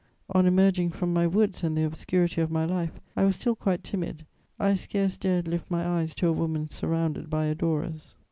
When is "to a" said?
6.15-6.33